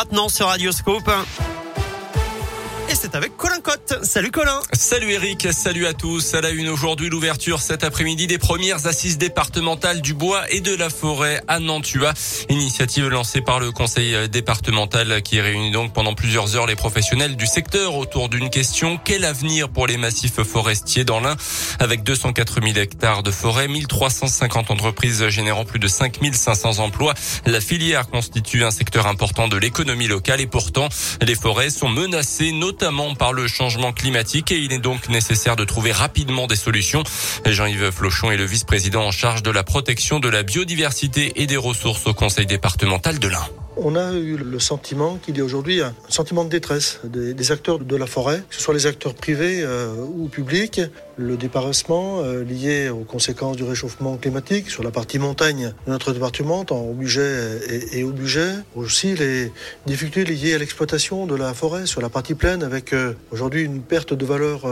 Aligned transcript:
Maintenant 0.00 0.28
sur 0.28 0.46
Radioscope. 0.46 1.10
C'est 3.00 3.14
avec 3.14 3.36
Colin 3.36 3.60
Cotte. 3.60 3.94
Salut 4.02 4.32
Colin. 4.32 4.60
Salut 4.72 5.12
Eric, 5.12 5.46
salut 5.52 5.86
à 5.86 5.92
tous. 5.92 6.34
À 6.34 6.40
la 6.40 6.50
une 6.50 6.68
aujourd'hui, 6.68 7.08
l'ouverture 7.08 7.60
cet 7.60 7.84
après-midi 7.84 8.26
des 8.26 8.38
premières 8.38 8.88
assises 8.88 9.18
départementales 9.18 10.00
du 10.00 10.14
bois 10.14 10.50
et 10.50 10.60
de 10.60 10.74
la 10.74 10.90
forêt 10.90 11.40
à 11.46 11.60
Nantua. 11.60 12.12
Initiative 12.48 13.06
lancée 13.06 13.40
par 13.40 13.60
le 13.60 13.70
conseil 13.70 14.28
départemental 14.28 15.22
qui 15.22 15.40
réunit 15.40 15.70
donc 15.70 15.92
pendant 15.92 16.14
plusieurs 16.14 16.56
heures 16.56 16.66
les 16.66 16.74
professionnels 16.74 17.36
du 17.36 17.46
secteur 17.46 17.94
autour 17.94 18.28
d'une 18.28 18.50
question. 18.50 18.98
Quel 19.04 19.24
avenir 19.24 19.68
pour 19.68 19.86
les 19.86 19.96
massifs 19.96 20.42
forestiers 20.42 21.04
dans 21.04 21.20
l'Ain? 21.20 21.36
Avec 21.78 22.02
204 22.02 22.60
000 22.60 22.78
hectares 22.78 23.22
de 23.22 23.30
forêt, 23.30 23.68
1350 23.68 24.72
entreprises 24.72 25.28
générant 25.28 25.64
plus 25.64 25.78
de 25.78 25.86
5500 25.86 26.80
emplois. 26.80 27.14
La 27.46 27.60
filière 27.60 28.08
constitue 28.08 28.64
un 28.64 28.72
secteur 28.72 29.06
important 29.06 29.46
de 29.46 29.56
l'économie 29.56 30.08
locale 30.08 30.40
et 30.40 30.48
pourtant 30.48 30.88
les 31.22 31.36
forêts 31.36 31.70
sont 31.70 31.88
menacées 31.88 32.50
notamment 32.50 32.87
par 33.18 33.34
le 33.34 33.46
changement 33.46 33.92
climatique 33.92 34.50
et 34.50 34.56
il 34.56 34.72
est 34.72 34.78
donc 34.78 35.10
nécessaire 35.10 35.56
de 35.56 35.64
trouver 35.64 35.92
rapidement 35.92 36.46
des 36.46 36.56
solutions. 36.56 37.02
Jean-Yves 37.44 37.90
Flochon 37.90 38.30
est 38.30 38.38
le 38.38 38.46
vice-président 38.46 39.04
en 39.04 39.10
charge 39.10 39.42
de 39.42 39.50
la 39.50 39.62
protection 39.62 40.20
de 40.20 40.28
la 40.28 40.42
biodiversité 40.42 41.32
et 41.36 41.46
des 41.46 41.58
ressources 41.58 42.06
au 42.06 42.14
conseil 42.14 42.46
départemental 42.46 43.18
de 43.18 43.28
l'Ain. 43.28 43.46
On 43.80 43.94
a 43.94 44.12
eu 44.14 44.36
le 44.36 44.58
sentiment 44.58 45.18
qu'il 45.22 45.38
y 45.38 45.40
a 45.40 45.44
aujourd'hui 45.44 45.80
un 45.82 45.94
sentiment 46.08 46.44
de 46.44 46.48
détresse 46.48 46.98
des, 47.04 47.52
acteurs 47.52 47.78
de 47.78 47.96
la 47.96 48.06
forêt, 48.06 48.42
que 48.48 48.54
ce 48.56 48.60
soit 48.60 48.74
les 48.74 48.86
acteurs 48.86 49.14
privés 49.14 49.62
euh, 49.62 49.94
ou 50.16 50.26
publics, 50.26 50.80
le 51.16 51.36
dépareissement 51.36 52.20
euh, 52.20 52.42
lié 52.42 52.88
aux 52.88 53.04
conséquences 53.04 53.56
du 53.56 53.62
réchauffement 53.62 54.16
climatique 54.16 54.68
sur 54.68 54.82
la 54.82 54.90
partie 54.90 55.20
montagne 55.20 55.72
de 55.86 55.92
notre 55.92 56.12
département, 56.12 56.64
tant 56.64 56.80
au 56.80 56.92
budget 56.92 57.60
et, 57.92 58.02
au 58.02 58.10
budget, 58.10 58.50
aussi 58.74 59.14
les 59.14 59.52
difficultés 59.86 60.24
liées 60.24 60.54
à 60.54 60.58
l'exploitation 60.58 61.26
de 61.26 61.36
la 61.36 61.54
forêt 61.54 61.86
sur 61.86 62.00
la 62.00 62.08
partie 62.08 62.34
pleine, 62.34 62.64
avec 62.64 62.92
euh, 62.92 63.14
aujourd'hui 63.30 63.62
une 63.62 63.80
perte 63.80 64.12
de 64.12 64.26
valeur 64.26 64.62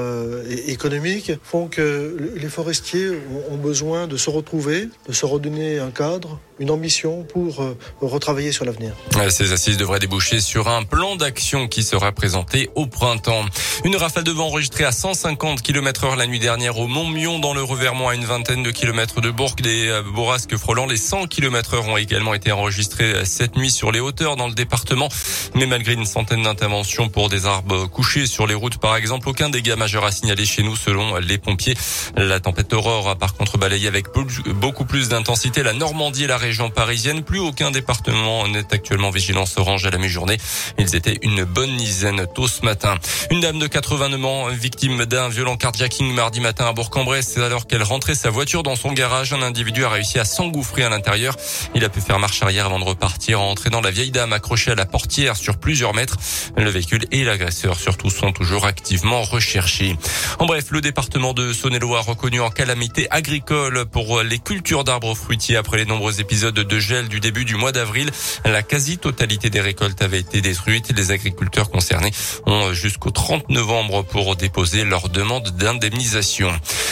économique, 0.66 1.32
font 1.44 1.68
que 1.68 2.16
les 2.34 2.48
forestiers 2.48 3.10
ont 3.50 3.56
besoin 3.56 4.08
de 4.08 4.16
se 4.16 4.30
retrouver, 4.30 4.88
de 5.06 5.12
se 5.12 5.26
redonner 5.26 5.78
un 5.78 5.90
cadre, 5.90 6.40
une 6.58 6.70
ambition 6.70 7.22
pour 7.22 7.64
retravailler 8.00 8.50
sur 8.50 8.64
l'avenir. 8.64 8.95
Ces 9.30 9.52
assises 9.52 9.76
devraient 9.76 9.98
déboucher 9.98 10.40
sur 10.40 10.68
un 10.68 10.84
plan 10.84 11.16
d'action 11.16 11.68
qui 11.68 11.82
sera 11.82 12.12
présenté 12.12 12.70
au 12.74 12.86
printemps. 12.86 13.44
Une 13.84 13.96
rafale 13.96 14.24
de 14.24 14.30
vent 14.30 14.46
enregistrée 14.46 14.84
à 14.84 14.92
150 14.92 15.62
km 15.62 16.04
heure 16.04 16.16
la 16.16 16.26
nuit 16.26 16.38
dernière 16.38 16.78
au 16.78 16.86
Mont-Mion 16.86 17.38
dans 17.38 17.54
le 17.54 17.62
Revermont 17.62 18.08
à 18.08 18.14
une 18.14 18.24
vingtaine 18.24 18.62
de 18.62 18.70
kilomètres 18.70 19.20
de 19.20 19.30
Bourg. 19.30 19.56
Des 19.62 19.88
euh, 19.88 20.02
bourrasques 20.02 20.56
frôlant 20.56 20.86
les 20.86 20.98
100 20.98 21.26
km 21.26 21.74
heure 21.74 21.88
ont 21.88 21.96
également 21.96 22.34
été 22.34 22.52
enregistrées 22.52 23.14
euh, 23.14 23.24
cette 23.24 23.56
nuit 23.56 23.70
sur 23.70 23.90
les 23.90 24.00
hauteurs 24.00 24.36
dans 24.36 24.48
le 24.48 24.54
département. 24.54 25.08
Mais 25.54 25.66
malgré 25.66 25.94
une 25.94 26.06
centaine 26.06 26.42
d'interventions 26.42 27.08
pour 27.08 27.28
des 27.28 27.46
arbres 27.46 27.86
couchés 27.86 28.26
sur 28.26 28.46
les 28.46 28.54
routes 28.54 28.78
par 28.78 28.96
exemple, 28.96 29.28
aucun 29.28 29.48
dégât 29.48 29.76
majeur 29.76 30.04
à 30.04 30.12
signaler 30.12 30.44
chez 30.44 30.62
nous 30.62 30.76
selon 30.76 31.16
les 31.16 31.38
pompiers. 31.38 31.74
La 32.16 32.38
tempête 32.38 32.72
Aurore 32.74 33.08
a 33.08 33.16
par 33.16 33.34
contre 33.34 33.58
balayé 33.58 33.88
avec 33.88 34.06
beaucoup 34.54 34.84
plus 34.84 35.08
d'intensité 35.08 35.62
la 35.62 35.72
Normandie 35.72 36.24
et 36.24 36.28
la 36.28 36.38
région 36.38 36.70
parisienne. 36.70 37.22
Plus 37.22 37.40
aucun 37.40 37.70
département 37.70 38.46
n'est 38.46 38.72
actuellement 38.86 39.10
vigilance 39.10 39.58
orange 39.58 39.84
à 39.84 39.90
la 39.90 39.98
mi-journée. 39.98 40.36
Ils 40.78 40.94
étaient 40.94 41.18
une 41.22 41.42
bonne 41.42 41.76
dizaine 41.76 42.24
tôt 42.32 42.46
ce 42.46 42.64
matin. 42.64 42.94
Une 43.32 43.40
dame 43.40 43.58
de 43.58 43.66
89 43.66 44.24
ans, 44.24 44.46
victime 44.50 45.06
d'un 45.06 45.28
violent 45.28 45.56
carjacking 45.56 46.14
mardi 46.14 46.38
matin 46.38 46.68
à 46.68 46.72
Bourg-en-Bresse, 46.72 47.36
alors 47.38 47.66
qu'elle 47.66 47.82
rentrait 47.82 48.14
sa 48.14 48.30
voiture 48.30 48.62
dans 48.62 48.76
son 48.76 48.92
garage. 48.92 49.32
Un 49.32 49.42
individu 49.42 49.84
a 49.84 49.88
réussi 49.88 50.20
à 50.20 50.24
s'engouffrer 50.24 50.84
à 50.84 50.88
l'intérieur. 50.88 51.34
Il 51.74 51.84
a 51.84 51.88
pu 51.88 52.00
faire 52.00 52.20
marche 52.20 52.40
arrière 52.44 52.66
avant 52.66 52.78
de 52.78 52.84
repartir 52.84 53.40
en 53.40 53.50
entraînant 53.50 53.80
la 53.80 53.90
vieille 53.90 54.12
dame 54.12 54.32
accrochée 54.32 54.70
à 54.70 54.76
la 54.76 54.86
portière 54.86 55.34
sur 55.34 55.56
plusieurs 55.56 55.92
mètres. 55.92 56.16
Le 56.56 56.70
véhicule 56.70 57.06
et 57.10 57.24
l'agresseur 57.24 57.80
surtout 57.80 58.10
sont 58.10 58.30
toujours 58.30 58.66
activement 58.66 59.22
recherchés. 59.22 59.96
En 60.38 60.46
bref, 60.46 60.66
le 60.70 60.80
département 60.80 61.32
de 61.32 61.52
Saône-et-Loire 61.52 62.04
reconnu 62.04 62.40
en 62.40 62.50
calamité 62.50 63.08
agricole 63.10 63.84
pour 63.86 64.22
les 64.22 64.38
cultures 64.38 64.84
d'arbres 64.84 65.16
fruitiers 65.16 65.56
après 65.56 65.78
les 65.78 65.86
nombreux 65.86 66.20
épisodes 66.20 66.54
de 66.54 66.78
gel 66.78 67.08
du 67.08 67.18
début 67.18 67.44
du 67.44 67.56
mois 67.56 67.72
d'avril. 67.72 68.12
La 68.44 68.62
quasi-totalité 68.76 69.48
des 69.48 69.62
récoltes 69.62 70.02
avait 70.02 70.20
été 70.20 70.42
détruite. 70.42 70.92
Les 70.94 71.10
agriculteurs 71.10 71.70
concernés 71.70 72.10
ont 72.44 72.74
jusqu'au 72.74 73.10
30 73.10 73.48
novembre 73.48 74.04
pour 74.04 74.36
déposer 74.36 74.84
leur 74.84 75.08
demande 75.08 75.48
d'indemnisation. 75.56 76.50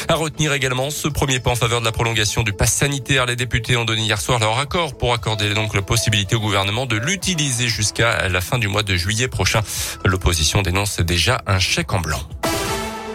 À 0.09 0.15
retenir 0.15 0.55
également 0.55 0.89
ce 0.89 1.09
premier 1.09 1.41
pas 1.41 1.51
en 1.51 1.57
faveur 1.57 1.81
de 1.81 1.85
la 1.85 1.93
prolongation 1.93 2.43
du 2.43 2.55
pass 2.55 2.73
sanitaire. 2.73 3.27
Les 3.27 3.37
députés 3.37 3.77
ont 3.77 3.85
donné 3.85 4.01
hier 4.01 4.19
soir 4.19 4.39
leur 4.39 4.59
accord 4.59 4.97
pour 4.97 5.13
accorder 5.13 5.53
donc 5.53 5.75
la 5.75 5.83
possibilité 5.83 6.37
au 6.37 6.41
gouvernement 6.41 6.87
de 6.87 6.97
l'utiliser 6.97 7.69
jusqu'à 7.69 8.31
la 8.31 8.41
fin 8.41 8.59
du 8.59 8.67
mois 8.67 8.83
de 8.83 8.97
juillet 8.97 9.29
prochain. 9.29 9.61
L'opposition 10.07 10.63
dénonce 10.63 11.01
déjà 11.01 11.43
un 11.47 11.59
chèque 11.59 11.93
en 11.93 12.01
blanc. 12.01 12.27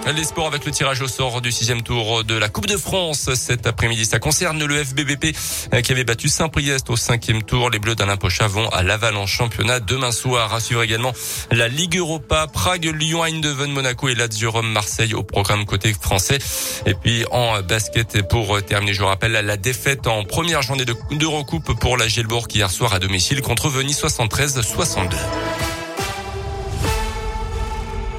Les 0.07 0.23
sports 0.23 0.47
avec 0.47 0.65
le 0.65 0.71
tirage 0.71 1.01
au 1.01 1.07
sort 1.07 1.39
du 1.39 1.51
sixième 1.51 1.83
tour 1.83 2.23
de 2.23 2.33
la 2.33 2.49
Coupe 2.49 2.65
de 2.65 2.77
France 2.77 3.29
cet 3.35 3.67
après-midi. 3.67 4.05
Ça 4.05 4.17
concerne 4.17 4.63
le 4.65 4.83
FBBP 4.83 5.35
euh, 5.73 5.81
qui 5.81 5.91
avait 5.91 6.03
battu 6.03 6.29
Saint-Priest 6.29 6.89
au 6.89 6.95
cinquième 6.95 7.43
tour. 7.43 7.69
Les 7.69 7.77
Bleus 7.77 7.93
d'Alain 7.93 8.17
Pocha 8.17 8.47
vont 8.47 8.67
à 8.69 8.81
Laval 8.81 9.15
en 9.17 9.27
championnat 9.27 9.79
demain 9.79 10.11
soir. 10.11 10.53
À 10.53 10.61
suivre 10.61 10.81
également 10.81 11.13
la 11.51 11.67
Ligue 11.67 11.97
Europa, 11.97 12.47
Prague, 12.51 12.85
Lyon, 12.85 13.23
Eindhoven, 13.23 13.71
Monaco 13.71 14.09
et 14.09 14.15
Lazio 14.15 14.49
Rome, 14.49 14.71
Marseille 14.71 15.13
au 15.13 15.21
programme 15.21 15.65
côté 15.65 15.93
français. 15.93 16.39
Et 16.87 16.95
puis 16.95 17.23
en 17.29 17.61
basket 17.61 18.27
pour 18.27 18.63
terminer, 18.63 18.93
je 18.93 19.01
vous 19.01 19.07
rappelle 19.07 19.33
la 19.33 19.57
défaite 19.57 20.07
en 20.07 20.23
première 20.23 20.63
journée 20.63 20.85
de, 20.85 21.25
recoupe 21.25 21.79
pour 21.79 21.97
la 21.97 22.07
Gielbourg 22.07 22.47
hier 22.51 22.71
soir 22.71 22.93
à 22.93 22.99
domicile 22.99 23.41
contre 23.41 23.69
Venise 23.69 24.01
73-62. 24.01 25.15